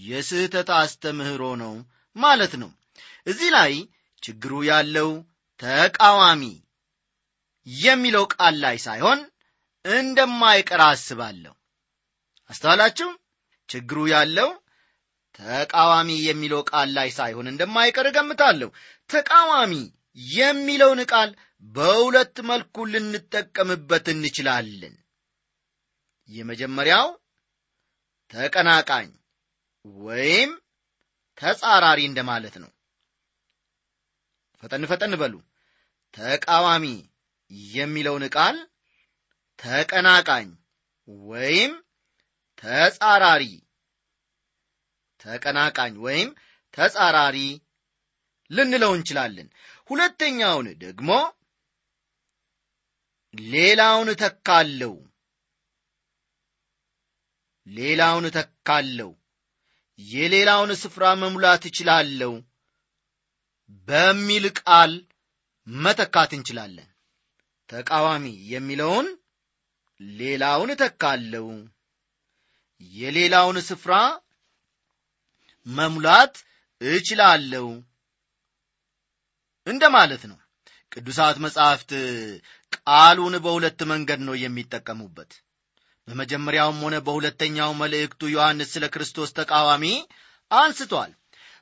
የስህተት 0.07 0.69
አስተምህሮ 0.77 1.43
ነው 1.63 1.75
ማለት 2.17 2.53
ነው 2.63 2.71
እዚህ 3.27 3.51
ላይ 3.57 3.73
ችግሩ 4.23 4.53
ያለው 4.69 5.11
ተቃዋሚ 5.61 6.43
የሚለው 7.67 8.25
ቃል 8.35 8.55
ላይ 8.65 8.77
ሳይሆን 8.87 9.21
እንደማይቀር 9.85 10.83
አስባለሁ። 10.85 11.53
አስተዋላችሁ? 12.51 13.09
ችግሩ 13.69 13.99
ያለው 14.13 14.51
ተቃዋሚ 15.39 16.11
የሚለው 16.27 16.61
ቃል 16.71 16.89
ላይ 16.97 17.09
ሳይሆን 17.11 17.47
እንደማይቀር 17.53 18.07
እገምታለሁ። 18.11 18.69
ተቃዋሚ 19.11 19.73
የሚለውን 20.35 21.01
ቃል 21.13 21.31
በሁለት 21.75 22.37
መልኩ 22.51 22.85
ልንጠቀምበት 22.93 24.07
እንችላለን። 24.15 24.95
የመጀመሪያው 26.29 27.09
ተቀናቃኝ 28.33 29.09
ወይም 30.05 30.53
ተጻራሪ 31.39 32.01
እንደማለት 32.11 32.55
ነው 32.63 32.71
ፈጠን 34.65 34.85
ፈጠን 34.91 35.15
በሉ። 35.21 35.35
ተቃዋሚ 36.15 36.85
የሚለውን 37.73 38.25
ቃል 38.37 38.57
ተቀናቃኝ 39.59 40.49
ወይም 41.31 41.73
ተጻራሪ 42.63 43.45
ተቀናቃኝ 45.21 45.95
ወይም 46.07 46.31
ተጻራሪ 46.75 47.39
ልንለው 48.51 48.93
እንችላለን። 48.97 49.49
ሁለተኛውን 49.91 50.67
ደግሞ 50.85 51.11
ሌላውን 53.35 54.09
ተካለው 54.23 54.95
ሌላውን 57.67 58.27
ተካለው 58.31 59.11
የሌላውን 59.99 60.71
ስፍራ 60.75 61.05
መሙላት 61.23 61.63
እችላለሁ 61.67 62.33
በሚል 63.89 64.45
ቃል 64.61 64.93
መተካት 65.67 66.31
እንችላለን። 66.37 66.89
ተቃዋሚ 67.71 68.25
የሚለውን 68.53 69.07
ሌላውን 70.01 70.71
እተካለው 70.75 71.47
የሌላውን 72.95 73.59
ስፍራ 73.69 73.95
መሙላት 75.67 76.35
እችላለሁ 76.81 77.67
እንደ 79.67 79.85
ማለት 79.91 80.23
ነው። 80.31 80.39
ቅዱሳት 80.93 81.37
መጻሕፍት 81.39 81.93
ቃሉን 82.77 83.35
በሁለት 83.45 83.81
መንገድ 83.93 84.21
ነው 84.21 84.35
የሚጠቀሙበት። 84.37 85.31
በመጀመሪያውም 86.09 86.81
ሆነ 86.85 86.97
በሁለተኛው 87.01 87.71
መልእክቱ 87.75 88.23
ዮሐንስ 88.29 88.69
ስለ 88.75 88.85
ክርስቶስ 88.95 89.31
ተቃዋሚ 89.33 89.85
አንስቷል 90.51 91.13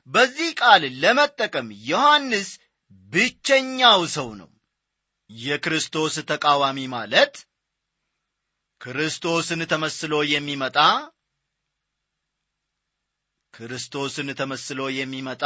በዚህ 0.09 0.49
ቃል 0.59 0.83
ለመጠቀም 1.01 1.67
ዮሐንስ 1.85 2.49
ብቸኛው 3.11 4.01
ሰው 4.15 4.29
ነው። 4.39 4.49
የክርስቶስ 5.29 6.15
ተቃዋሚ 6.31 6.79
ማለት 6.95 7.35
ክርስቶስን 8.81 9.61
ተመስሎ 9.65 10.13
የሚመጣ 10.31 10.77
ክርስቶስን 13.53 14.29
ተመስሎ 14.33 14.81
የሚመጣ 14.91 15.43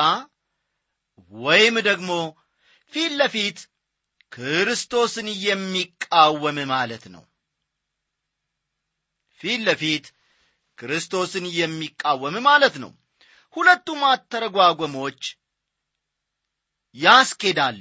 ወይም 1.40 1.76
ደግሞ 1.82 2.12
ፊት 2.94 3.12
ለፊት 3.12 3.58
ክርስቶስን 4.32 5.28
የሚቃወም 5.46 6.58
ማለት 6.70 7.04
ነው። 7.16 7.24
ፊት 9.42 9.60
ለፊት 9.62 10.06
ክርስቶስን 10.78 11.46
የሚቃወም 11.60 12.36
ማለት 12.44 12.76
ነው 12.84 12.92
ሁለቱም 13.58 14.02
አተረጓጎሞች 14.10 15.22
ያስኬዳሉ። 16.96 17.80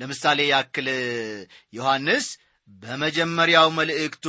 ለምሳሌ 0.00 0.40
ያክል 0.48 0.88
ዮሐንስ 1.72 2.26
በመጀመሪያው 2.82 3.68
መልእክቱ 3.78 4.26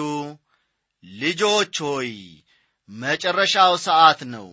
ልጆች 1.04 1.76
ሆይ 1.88 2.12
መጨረሻው 2.90 3.74
ሰዓት 3.86 4.20
ነው። 4.34 4.48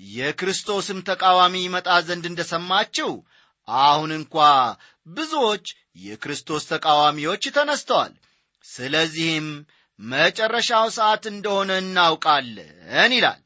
የክርስቶስም 0.00 0.98
ተቃዋሚ 1.08 1.54
ይመጣ 1.62 1.88
ዘንድ 2.08 2.24
እንደሰማችው 2.28 3.10
አሁን 3.68 4.10
እንኳ 4.18 4.34
ብዙዎች 5.06 5.66
የክርስቶስ 5.98 6.64
ተቃዋሚዎች 6.72 7.44
ተነስተዋል። 7.56 8.14
ስለዚህም 8.64 9.48
መጨረሻው 9.98 10.86
ሰዓት 10.96 11.24
እንደሆነ 11.32 11.72
እናውቃለን 11.82 13.12
ይላል 13.12 13.42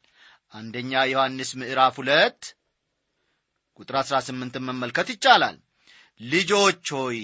አንደኛ 0.53 0.91
ዮሐንስ 1.11 1.49
ምዕራፍ 1.59 1.95
ሁለት 2.01 2.41
ቁጥር 3.79 3.95
18 4.01 4.57
መመልከት 4.67 5.07
ይቻላል። 5.13 5.57
ልጆች 6.21 6.85
ሆይ 6.97 7.19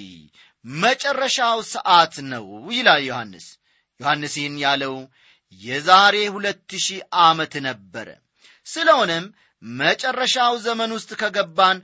መጨረሻው 0.66 1.58
ሰዓት 1.74 2.16
ነው 2.32 2.46
ይላል 2.76 3.02
ዮሐንስ። 3.10 3.48
ዮሐንስ 4.00 4.34
ይህን 4.40 4.56
ያለው 4.64 4.96
የዛሬ 5.62 6.16
ሁለት 6.36 6.72
ሺህ 6.86 7.02
ዓመት 7.26 7.54
ነበረ። 7.68 8.08
ስለሆነም 8.68 9.26
መጨረሻው 9.64 10.54
ዘመን 10.66 10.92
ውስጥ 10.98 11.12
ከገባን 11.22 11.78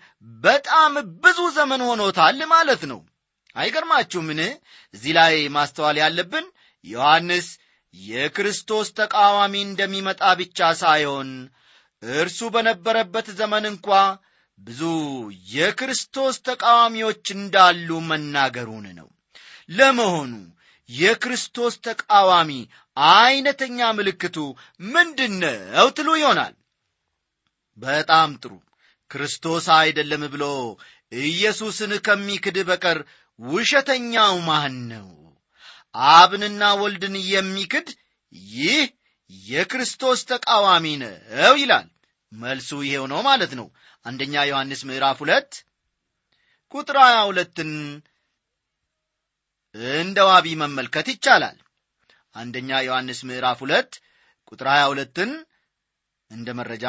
በጣም 0.44 0.94
ብዙ 1.24 1.40
ዘመን 1.56 1.82
ሆኖታል 1.88 2.40
ማለት 2.54 2.84
ነው። 2.92 3.00
አይገርማችሁምን? 3.56 4.40
እዚህ 4.94 5.12
ላይ 5.20 5.34
ማስተዋል 5.56 5.98
ያለብን 6.04 6.46
ዮሐንስ 6.86 7.48
የክርስቶስ 7.94 8.88
ተቃዋሚ 9.00 9.54
እንደሚመጣ 9.66 10.24
ብቻ 10.40 10.70
ሳይሆን 10.82 11.30
እርሱ 12.04 12.40
በነበረበት 12.56 13.28
ዘመን 13.40 13.66
እንኳ 13.72 13.90
ብዙ 14.60 14.82
የክርስቶስ 15.54 16.36
ተቃዋሚዎች 16.42 17.26
እንዳሉ 17.38 17.90
መናገሩን 18.10 18.86
ነው። 19.00 19.08
ለመሆኑ 19.70 20.34
የክርስቶስ 20.90 21.76
ተቃዋሚ 21.80 22.52
አይነተኛ 22.98 23.80
ምልክቱ 23.98 24.38
ምንድነው 24.94 25.88
ትሉ 25.98 26.10
ይሆናል። 26.22 26.54
በጣም 27.78 28.32
ጥሩ። 28.44 28.54
ክርስቶስ 29.12 29.66
አይደለም 29.78 30.24
ብሎ 30.34 30.46
ኢየሱስን 31.12 31.92
ከሚክድ 32.06 32.58
በቀር 32.70 33.00
ውሸተኛው 33.40 34.36
ማን 34.40 34.76
ነው 34.92 35.08
አብንና 35.96 36.64
ወልድን 36.82 37.16
የሚክድ 37.28 37.88
ይህ 38.54 38.84
የክርስቶስ 39.48 40.22
ተቃዋሚ 40.32 40.86
ነው 41.02 41.14
ይላል። 41.62 41.88
መልሱ 42.32 42.70
ይሄው 42.86 43.06
ነው 43.12 43.20
ማለት 43.28 43.52
ነው። 43.60 43.68
አንደኛ 44.06 44.34
ዮሐንስ 44.50 44.82
ምዕራፍ 44.90 45.18
ሁለት 45.24 45.52
ቁጥር 46.74 46.98
ሀያ 47.04 47.18
ሁለትን 47.30 47.72
እንደ 49.98 50.18
ዋቢ 50.30 50.48
መመልከት 50.62 51.08
ይቻላል። 51.14 51.58
አንደኛ 52.36 52.70
ዮሐንስ 52.88 53.20
ምዕራፍ 53.30 53.60
ሁለት 53.64 53.92
ቁጥር 54.52 54.68
ሀያ 54.74 54.84
ሁለትን 54.92 55.32
እንደ 56.32 56.50
መረጃ 56.60 56.86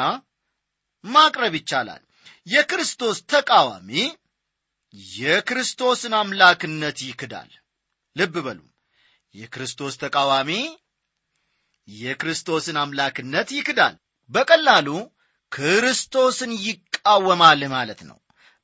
ማቅረብ 1.03 1.53
ይቻላል። 1.59 2.03
የክርስቶስ 2.47 3.17
ተቃዋሚ 3.31 3.89
የክርስቶስን 5.17 6.13
አምላክነት 6.19 6.97
ይክዳል። 7.07 7.51
ልብ 8.15 8.35
በሉ 8.45 8.59
የክርስቶስ 9.35 9.93
ተቃዋሚ 10.01 10.51
የክርስቶስን 11.87 12.77
አምላክነት 12.81 13.49
ይክዳል። 13.57 13.95
በቀላሉ 14.29 14.87
ክርስቶስን 15.51 16.51
ይቃወማል 16.65 17.61
ማለት 17.73 17.99
ነው። 18.09 18.17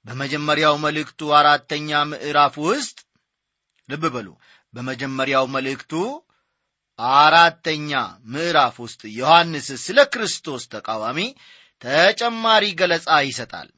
በመጀመሪያው 0.05 0.75
መልእክቱ 0.85 1.21
አራተኛ 1.39 1.99
ምዕራፍ 2.11 2.55
ውስጥ 2.65 2.97
ልብ 3.89 4.03
በሉ። 4.15 4.27
በመጀመሪያው 4.73 5.45
መልእክቱ 5.55 5.93
አራተኛ 7.19 7.91
ምዕራፍ 8.33 8.75
ውስጥ 8.85 9.01
ዮሐንስ 9.19 9.67
ስለ 9.85 9.99
ክርስቶስ 10.13 10.63
ተቃዋሚ 10.73 11.19
ተጨማሪ 11.81 12.65
ገለጻ 12.79 13.09
ይሰጣል። 13.27 13.69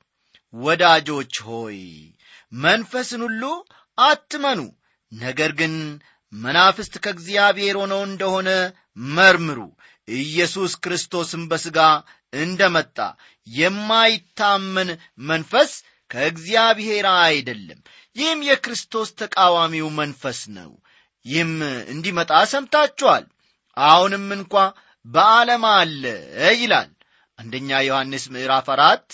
ወዳጆች 0.54 1.36
ሆይ 1.48 1.80
መንፈስን 2.58 3.22
ሁሉ 3.28 3.44
አትመኑ 3.98 4.60
ነገር 5.12 5.52
ግን 5.60 5.74
መናፍስት 6.34 6.94
ከእግዚአብሔር 7.04 7.76
ሆነው 7.82 8.02
እንደሆነ 8.08 8.50
መርምሩ። 9.16 9.60
ኢየሱስ 10.08 10.72
ክርስቶስም 10.84 11.44
በሥጋ 11.52 11.80
እንደመጣ 12.36 12.98
የማይታመን 13.48 14.90
መንፈስ 15.28 15.72
ከእግዚአብሔር 16.12 17.06
አይደለም። 17.20 17.80
ይህም 18.16 18.40
የክርስቶስ 18.48 19.10
ተቃዋሚው 19.20 19.88
መንፈስ 20.00 20.40
ነው። 20.58 20.72
ይህም 21.26 21.54
እንዲመጣ 21.94 22.32
ሰምታችኋል። 22.52 23.26
አሁንም 23.78 24.26
እንኳ 24.38 24.56
በዓለም 25.06 25.64
አለ 25.74 26.04
ይላል። 26.58 26.92
አንደኛ 27.40 27.70
ዮሐንስ 27.88 28.26
ምዕራፍ 28.34 28.68
አራት 28.74 29.08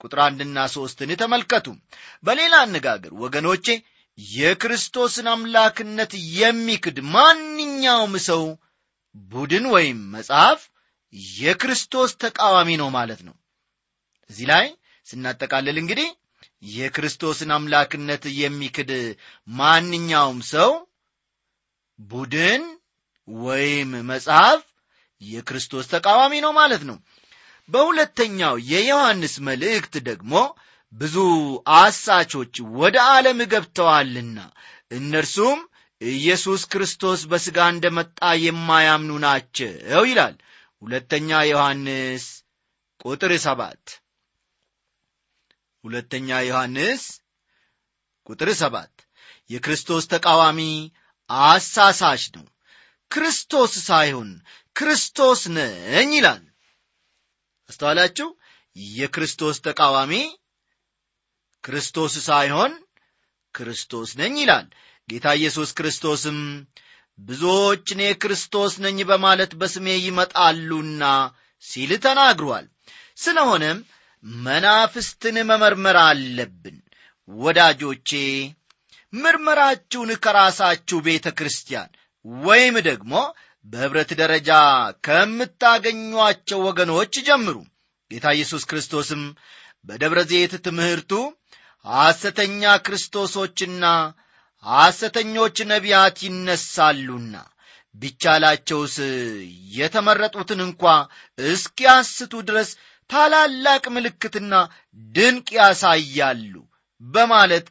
ቁጥር 0.00 0.20
አንድና 0.26 0.58
ሦስትን 0.74 1.10
ተመልከቱ። 1.22 1.66
በሌላ 2.24 2.54
አነጋገር 2.66 3.12
ወገኖቼ 3.22 3.66
የክርስቶስን 4.18 5.26
አምላክነት 5.28 6.12
የሚክድ 6.38 6.96
ማንኛውም 7.14 8.14
ሰው 8.28 8.42
ቡድን 9.30 9.64
ወይም 9.74 9.98
መጽሐፍ 10.12 10.60
የክርስቶስ 11.38 12.10
ተቃዋሚ 12.16 12.70
ነው 12.76 12.88
ማለት 12.90 13.20
ነው። 13.28 13.34
እዚህ 14.30 14.46
ላይ 14.52 14.66
ስናጠቃልል 15.06 15.76
እንግዲህ 15.82 16.08
የክርስቶስን 16.72 17.50
አምላክነት 17.56 18.24
የሚክድ 18.40 18.90
ማንኛውም 19.48 20.40
ሰው 20.52 20.70
ቡድን 21.98 22.62
ወይም 23.28 23.90
መጽሐፍ 24.10 24.60
የክርስቶስ 25.22 25.86
ተቃዋሚ 25.86 26.34
ነው 26.44 26.52
ማለት 26.52 26.82
ነው። 26.90 26.96
በሁለተኛው 27.68 28.54
የዮሐንስ 28.70 29.34
መልእክት 29.48 29.94
ደግሞ 30.08 30.32
ብዙ 30.94 31.16
አሳቾች 31.76 32.54
ወደ 32.78 32.96
ዓለም 33.10 33.40
ገብተዋልና 33.52 34.38
እነርሱም 34.90 35.58
ኢየሱስ 36.00 36.62
ክርስቶስ 36.72 37.20
በሥጋ 37.30 37.58
እንደመጣ 37.72 38.30
የማያምኑ 38.44 39.10
ናቸው 39.24 40.04
ይላል። 40.10 40.36
ሁለተኛ 40.82 41.40
ዮሐንስ 41.50 42.24
ቁጥር 43.04 43.32
ሰባት። 43.44 43.84
ሁለተኛ 45.84 46.38
ዮሐንስ 46.48 47.02
ቁጥር 48.26 48.50
ሰባት። 48.60 48.94
የክርስቶስ 49.50 50.04
ተቃዋሚ 50.12 50.60
አሳሳች 51.30 52.24
ነው። 52.36 52.46
ክርስቶስ 53.10 53.72
ሳይሆን 53.86 54.30
ክርስቶስ 54.76 55.40
ነኝ 55.56 56.10
ይላል። 56.18 56.42
አስተዋላችሁ? 57.70 58.28
የክርስቶስ 58.96 59.56
ተቃዋሚ 59.60 60.12
ክርስቶስ 61.64 62.14
ሳይሆን 62.26 62.72
ክርስቶስ 63.54 64.10
ነኝ 64.20 64.34
ይላል። 64.42 64.66
ጌታ 65.08 65.26
ኢየሱስ 65.38 65.70
ክርስቶስም 65.78 66.38
ብዙዎች 67.18 67.86
እኔ 67.94 68.02
ክርስቶስ 68.22 68.72
ነኝ 68.84 68.98
በማለት 69.10 69.52
በስሜ 69.60 69.86
ይመጣሉና 69.98 71.04
ሲል 71.64 71.90
ተናግሯል። 72.04 72.66
ስለሆነም 73.16 73.78
መናፍስትን 74.44 75.36
መመርመር 75.50 75.96
አለብን። 76.02 76.78
ወዳጆቼ 77.28 78.10
ምርመራችሁን 79.12 80.10
ከራሳችሁ 80.24 80.98
ቤተ 81.06 81.28
ክርስቲያን 81.38 81.90
ወይም 82.44 82.76
ደግሞ 82.88 83.12
በኅብረት 83.66 84.10
ደረጃ 84.20 84.50
ከምታገኟቸው 85.06 86.58
ወገኖች 86.66 87.14
ጀምሩ 87.26 87.56
ጌታ 88.10 88.26
ኢየሱስ 88.36 88.62
ክርስቶስም 88.70 89.22
በደብረ 89.88 90.20
ዘይት 90.30 90.54
ትምህርቱ 90.66 91.12
ሐሰተኛ 91.86 92.62
ክርስቶሶችና 92.86 93.84
ሐሰተኞች 94.64 95.58
ነቢያት 95.70 96.16
ይነሳሉና 96.26 97.34
ቢቻላቸውስ 97.94 98.96
የተመረጡትን 99.76 100.60
እንኳ 100.66 100.82
እስኪያስቱ 101.38 102.32
ድረስ 102.48 102.70
ታላላቅ 103.10 103.84
ምልክትና 103.94 104.52
ድንቅ 105.14 105.48
ያሳያሉ 105.58 106.52
በማለት 107.02 107.66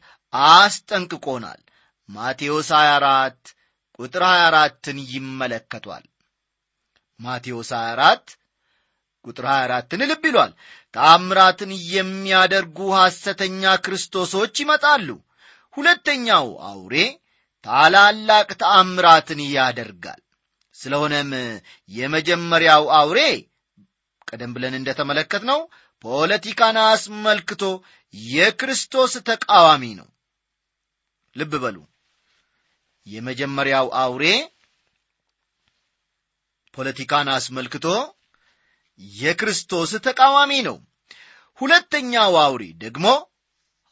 አስጠንቅቆናል። 0.52 1.60
ማቴዎስ 2.08 2.68
24 2.76 3.54
ቁጥር 3.98 4.22
24ን 4.28 4.98
ይመለከቷል። 5.12 6.04
ማቴዎስ 7.20 7.70
24 7.78 8.36
ቁጥር 9.24 9.46
24ን 9.50 10.02
ልብ 10.10 10.24
ይሏል። 10.28 10.52
ታምራትን 10.94 11.72
የሚያደርጉ 11.92 12.78
ሐሰተኛ 12.96 13.72
ክርስቶሶች 13.84 14.54
ይመጣሉ። 14.62 15.08
ሁለተኛው 15.76 16.46
አውሬ 16.68 16.94
ታላላቅ 17.64 18.48
ተአምራትን 18.60 19.40
ያደርጋል። 19.50 20.20
ስለሆነም 20.74 21.30
የመጀመሪያው 21.90 22.84
አውሬ 22.98 23.20
ቀደም 24.28 24.52
ብለን 24.54 24.74
እንደተመለከት 24.78 25.42
ነው 25.50 25.60
ፖለቲካን 26.04 26.76
አስመልክቶ 26.84 27.62
የክርስቶስ 28.14 29.12
ተቃዋሚ 29.28 29.84
ነው። 29.98 30.08
ልብ 31.36 31.52
በሉ። 31.62 31.76
የመጀመሪያው 33.06 33.86
አውሬ 34.02 34.24
ፖለቲካን 36.74 37.28
አስመልክቶ 37.34 37.86
የክርስቶስ 39.16 39.92
ተቃዋሚ 40.06 40.52
ነው። 40.60 40.76
ሁለተኛው 41.60 42.34
አውሬ 42.42 42.64
ደግሞ 42.76 43.06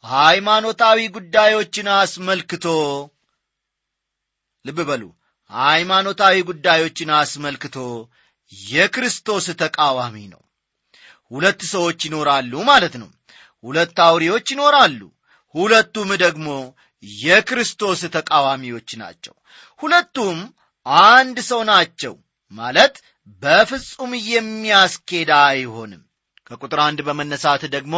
ሃይማኖታዊ 0.03 0.99
ጉዳዮችን 1.09 1.87
አስመልክቶ 1.95 2.65
ልብ 4.65 4.79
በሉ 4.89 5.03
ሃይማኖታዊ 5.51 6.35
ጉዳዮችን 6.41 7.09
አስመልክቶ 7.13 7.77
የክርስቶስ 8.69 9.45
ተቃዋሚ 9.61 10.15
ነው። 10.27 10.41
ሁለት 11.31 11.61
ሰዎች 11.71 11.99
ይኖራሉ 12.05 12.53
ማለት 12.63 12.95
ነው። 12.97 13.09
ሁለት 13.63 13.97
አውሬዎች 13.99 14.47
ይኖራሉ። 14.51 15.01
ሁለቱም 15.55 16.09
ደግሞ 16.15 16.47
የክርስቶስ 17.23 18.01
ተቃዋሚዎች 18.15 18.89
ናቸው። 18.95 19.35
ሁለቱም 19.79 20.37
አንድ 21.07 21.37
ሰው 21.41 21.61
ናቸው 21.63 22.13
ማለት 22.53 22.95
በፍጹም 23.43 24.11
የሚያስኬዳ 24.29 25.31
አይሆንም። 25.49 26.01
ከቁጥር 26.47 26.79
አንድ 26.85 26.99
በመነሳት 27.07 27.63
ደግሞ 27.75 27.95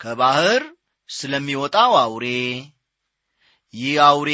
ከባህር 0.00 0.62
ስለሚወጣው 1.10 1.92
አውሬ 2.00 2.26
ይህ 3.74 3.94
አውሬ 4.06 4.30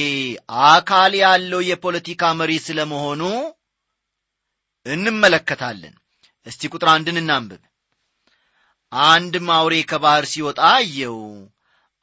አካል 0.69 1.13
ያለው 1.23 1.61
የፖለቲካ 1.69 2.23
መሪ 2.41 2.53
ስለመሆኑ 2.67 3.23
እንመለከታለን። 4.87 5.95
እስቲ 6.47 6.71
ቁጥር 6.73 6.89
አንድን 6.93 7.19
እናንብብ። 7.21 7.63
አንድም 8.93 9.49
አውሬ 9.57 9.75
ከባህር 9.91 10.25
ሲወጣ 10.33 10.61
አየው። 10.73 11.19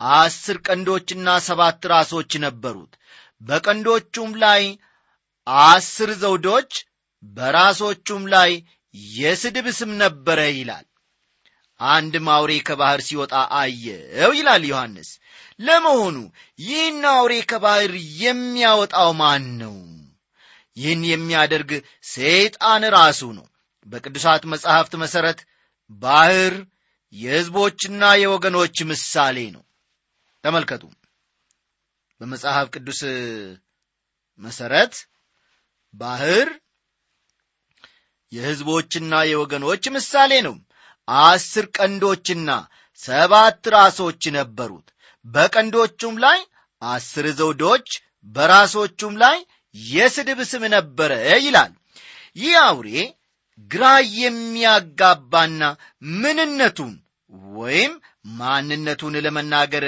አስር 0.01 0.57
ቀንዶችና 0.65 1.27
ሰባት 1.47 1.81
ራሶች 1.91 2.31
ነበሩት። 2.45 2.93
በቀንዶቹም 3.41 4.31
ላይ 4.43 4.63
አስር 5.67 6.09
ዘውዶች 6.23 6.71
በራሶቹም 7.23 8.23
ላይ 8.27 8.51
የስድብ 9.15 9.67
ስም 9.77 9.91
ነበረ 10.01 10.39
ይላል። 10.51 10.85
አንድም 11.79 12.27
አውሬ 12.33 12.51
ከባህር 12.67 13.01
ሲወጣ 13.07 13.33
አየው 13.59 14.31
ይላል 14.37 14.63
ዮሐንስ። 14.71 15.09
ለመሆኑ 15.59 16.17
ይህን 16.59 17.01
አውሬ 17.11 17.33
ከባህር 17.51 17.93
የሚያወጣው 18.21 19.09
ማን 19.21 19.45
ነው? 19.61 19.75
ይህን 20.77 21.01
የሚያደርግ 21.11 21.71
ሰይጣን 22.11 22.83
ራሱ 22.95 23.21
ነው። 23.37 23.47
በቅዱሳት 23.87 24.43
መጻሕፍት 24.51 24.93
መሠረት 25.03 25.39
ባህር 26.01 26.53
የሕዝቦችና 27.13 28.03
የወገኖች 28.21 28.77
ምሳሌ 28.91 29.37
ነው። 29.55 29.63
ተመልከቱ። 30.43 30.83
በመጽሐፍ 32.21 32.67
ቅዱስ 32.75 32.99
መሠረት 34.41 34.93
ባህር 35.93 36.47
የሕዝቦችና 38.31 39.13
የወገኖች 39.29 39.83
ምሳሌ 39.95 40.31
ነው። 40.47 40.55
አስር 41.07 41.65
ቀንዶችና 41.77 42.49
ሰባት 43.01 43.61
ራሶች 43.75 44.23
ነበሩት። 44.37 44.87
በቀንዶቹም 45.25 46.15
ላይ 46.25 46.39
አስር 46.81 47.25
ዘውዶች 47.39 47.87
በራሶቹም 48.35 49.13
ላይ 49.23 49.37
የስድብ 49.75 50.39
ስም 50.51 50.63
ነበረ 50.75 51.11
ይላል። 51.45 51.71
ይህ 52.37 52.55
አውሬ 52.65 52.89
ግራ 53.71 53.85
የሚያጋባና 54.21 55.61
ምንነቱን 56.21 56.93
ወይም 57.55 57.93
ማንነቱን 58.39 59.15
ለመናገር 59.25 59.85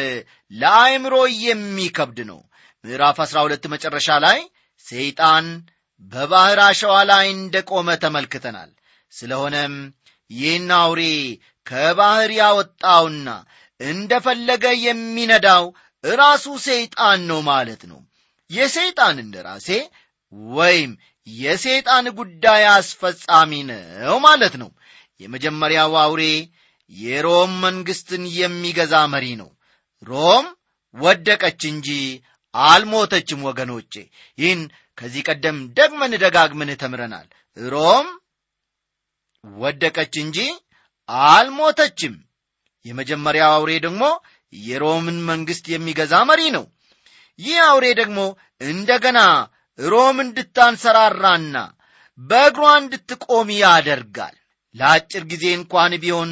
ለአእምሮ 0.52 1.16
የሚከብድ 1.44 2.20
ነው። 2.30 2.40
ምዕራፍ 2.84 3.18
12 3.26 3.68
መጨረሻ 3.74 4.08
ላይ 4.26 4.40
ሰይጣን 4.88 5.46
በባሕር 6.12 6.60
አሸዋ 6.66 6.96
ላይ 7.10 7.26
እንደ 7.32 7.56
ቆመ 7.70 7.90
ተመልክተናል። 8.04 8.72
ስለሆነም 9.12 9.76
ይህን 10.32 10.70
አውሬ 10.78 11.02
ከባሕር 11.66 12.32
ያወጣውና 12.40 13.30
እንደፈለገ 13.80 14.66
የሚነዳው 14.86 15.66
ራሱ 16.04 16.46
ሰይጣን 16.66 17.20
ነው 17.30 17.40
ማለት 17.50 17.82
ነው። 17.92 18.00
የሰይጣን 18.50 19.18
እንደራሴ 19.24 19.68
ወይም 20.56 20.92
የሰይጣን 21.28 22.06
ጉዳይ 22.18 22.64
አስፈጻሚ 22.74 23.52
ነው 23.70 24.18
ማለት 24.26 24.56
ነው። 24.62 24.70
የመጀመሪያው 25.22 25.94
አውሬ 26.04 26.24
የሮም 26.92 27.52
መንግሥትን 27.66 28.24
የሚገዛ 28.38 28.96
መሪ 29.14 29.28
ነው። 29.42 29.50
ሮም 30.08 30.46
ወደቀች 30.96 31.62
እንጂ 31.72 31.90
አልሞተችም 32.54 33.42
ወገኖቼ። 33.48 33.94
ይህን 34.38 34.62
ከዚህ 34.98 35.22
ቀደም 35.30 35.58
ደግመን 35.78 36.14
ደጋግመን 36.24 36.72
ተምረናል። 36.82 37.28
ሮም 37.58 38.08
ወደቀች 39.44 40.14
እንጂ 40.24 40.38
አልሞተችም። 41.30 42.14
የመጀመሪያው 42.86 43.52
አውሬ 43.56 43.72
ደግሞ 43.86 44.04
የሮምን 44.54 45.18
መንግሥት 45.30 45.66
የሚገዛ 45.72 46.14
መሪ 46.30 46.42
ነው። 46.56 46.66
ይህ 47.40 47.58
አውሬ 47.68 47.86
ደግሞ 48.00 48.20
እንደገና 48.66 49.20
ሮም 49.80 50.18
እንድታንሰራራና 50.24 51.58
በእግሯ 52.20 52.66
እንድትቆም 52.82 53.48
ያደርጋል። 53.60 54.36
ለአጭር 54.76 55.24
ጊዜ 55.32 55.46
እንኳን 55.60 55.94
ቢሆን 56.04 56.32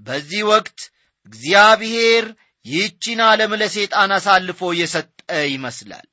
በዚህ 0.00 0.42
ወቅት 0.50 0.80
እግዚአብሔር 1.32 2.24
ይህችን 2.66 3.20
ዓለም 3.26 3.52
ለሰይጣን 3.60 4.10
አሳልፎ 4.16 4.70
የሰጠ 4.80 5.18
ይመስላል 5.52 6.06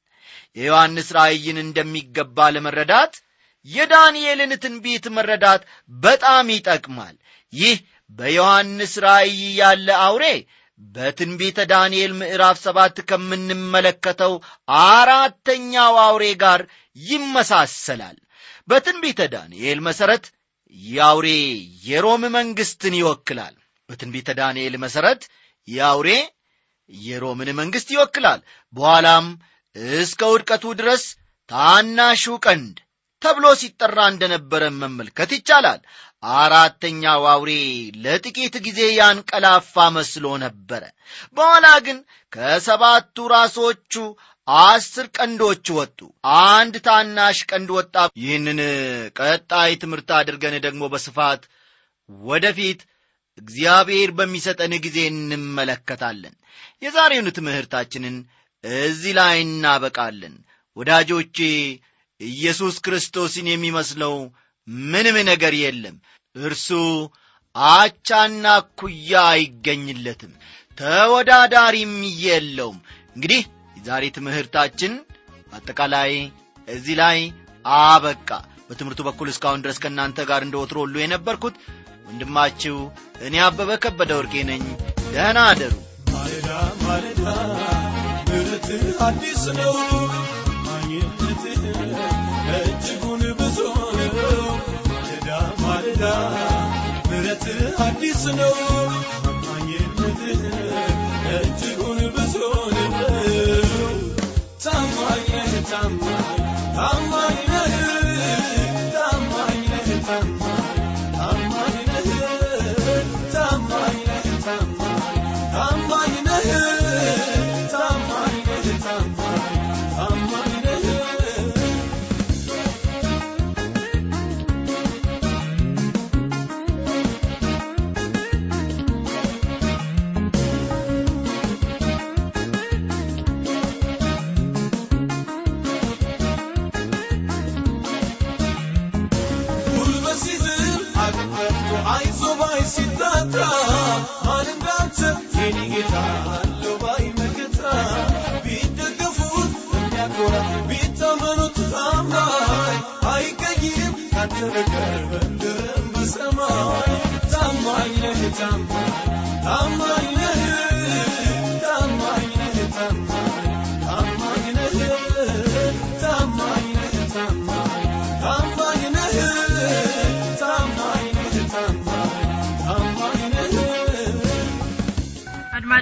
የዮሐንስ 0.58 1.08
ራእይን 1.18 1.58
እንደሚገባ 1.64 2.48
ለመረዳት 2.56 3.14
የዳንኤልን 3.68 4.52
ትንቢት 4.64 5.06
መረዳት 5.16 5.62
በጣም 5.92 6.46
ይጠቅማል። 6.56 7.16
ይህ 7.54 7.78
በዮሐንስ 8.12 8.94
ራእይ 9.06 9.42
ያለ 9.60 9.88
አውሬ 10.06 10.26
በትንቢተ 10.96 11.60
ዳንኤል 11.72 12.12
ምዕራፍ 12.20 12.58
ሰባት 12.66 12.98
ከምንመለከተው 13.10 14.34
አራተኛው 14.88 15.94
አውሬ 16.04 16.26
ጋር 16.44 16.62
ይመሳሰላል። 16.98 18.18
በትንቢተ 18.68 19.22
ዳንኤል 19.34 19.80
መሠረት 19.88 20.26
የአውሬ 20.76 21.28
የሮም 21.88 22.24
መንግሥትን 22.36 22.96
ይወክላል። 23.00 23.56
በትንቢተ 23.90 24.30
ዳንኤል 24.40 24.74
መሠረት 24.84 25.22
የአውሬ 25.68 26.10
የሮምን 26.90 27.50
መንግሥት 27.60 27.90
ይወክላል። 27.94 28.42
በኋላም 28.74 29.26
እስከ 29.98 30.22
ውድቀቱ 30.32 30.66
ድረስ 30.80 31.04
ታናሹ 31.50 32.24
ቀንድ 32.46 32.76
ተብሎ 33.22 33.46
ሲጠራ 33.62 34.00
እንደነበረ 34.12 34.64
መመልከት 34.80 35.30
ይቻላል። 35.36 35.80
አራተኛው 36.24 37.24
አውሬ 37.32 37.52
ለጥቂት 38.04 38.56
ጊዜ 38.66 38.80
ያንቀላፋ 38.98 39.74
መስሎ 39.96 40.26
ነበረ። 40.44 40.84
በኋላ 41.38 41.68
ግን 41.86 41.98
ከሰባቱ 42.34 43.28
ራሶቹ 43.34 43.94
አስር 44.48 45.06
ቀንዶች 45.18 45.66
ወጡ። 45.78 46.00
አንድ 46.50 46.76
ታናሽ 46.86 47.40
ቀንድ 47.52 47.70
ወጣ። 47.78 47.96
ይህንን 48.22 48.60
ቀጣይ 49.20 49.72
ትምህርት 49.82 50.12
አድርገን 50.20 50.56
ደግሞ 50.66 50.84
በስፋት 50.94 51.44
ወደፊት 52.28 52.82
እግዚአብሔር 53.38 54.12
በሚሰጠን 54.18 54.74
ጊዜ 54.86 54.98
እንመለከታለን። 55.12 56.36
የዛሬውን 56.82 57.36
ትምህርታችንን 57.38 58.16
እዚህ 58.64 59.14
ላይ 59.20 59.36
እናበቃለን። 59.44 60.36
ወዳጆቼ 60.78 61.38
ኢየሱስ 62.22 62.76
ክርስቶስን 62.86 63.48
የሚመስለው 63.52 64.16
ምንም 64.86 65.18
ነገር 65.30 65.54
የለም። 65.60 65.96
እርሱ 66.40 66.70
አቻና 67.56 68.46
ኩያ 68.80 69.22
አይገኝለትም 69.32 70.34
ተወዳዳሪም 70.78 71.94
የለውም። 72.24 72.78
እንግዲህ 73.16 73.42
የዛሬ 73.78 74.04
ትምህርታችን 74.18 74.94
አጠቃላይ 75.54 76.12
እዚህ 76.68 76.96
ላይ 77.02 77.20
አበቃ። 77.66 78.30
በትምህርቱ 78.70 79.02
በኩል 79.08 79.28
እስካሁን 79.32 79.64
ድረስ 79.64 79.78
ከእናንተ 79.84 80.26
ጋር 80.30 80.42
እንደ 80.46 80.56
ወትሮ 80.62 80.78
ሁሉ 80.84 80.96
የነበርኩት 81.02 81.56
ወንድማችሁ 82.08 82.78
እኔ 83.22 83.36
አበበ 83.46 83.80
ከበደ 83.84 84.12
ወርቄ 84.20 84.44
ነኝ። 84.52 84.64
ደህና 85.08 85.40
አደሩ 85.52 85.74
ማለዳ 86.14 86.50
ማለዳ 86.84 87.24
ምሕረትህ 88.60 89.02
አዲስ 89.06 89.42
ነው። 89.58 89.74
ማግኘትህ 90.66 91.42
እጅጉን 92.60 93.24
ብዙ 93.40 93.58
ማለዳ 94.88 95.30
ማለዳ 95.62 96.04
ምሕረትህ 97.10 97.62
አዲስ 97.86 98.24
ነው። 98.40 98.56
ማግኘትህ 99.44 100.42
እጅጉን 101.36 102.02
ብዙ 102.16 102.36
ታማኝ 104.66 105.30
ታማኝ 105.64 106.10
ታማኝ 106.76 107.07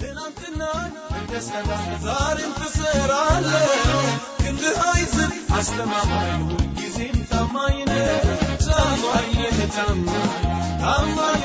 ትናንትና 0.00 0.62
እንደሰራ 1.18 1.70
ዛሬም 2.04 2.52
ታማኝ 10.80 11.42